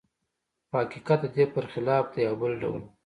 [0.67, 2.87] خو حقیقت د دې پرخلاف دی او بل ډول و